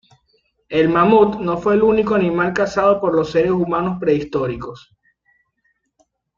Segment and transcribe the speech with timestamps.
[0.69, 4.95] El mamut no fue el único animal cazado por los seres humanos prehistóricos.